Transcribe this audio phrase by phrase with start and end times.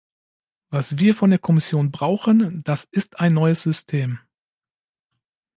[0.71, 4.17] Was wir von der Kommission brauchen, das ist ein neues System.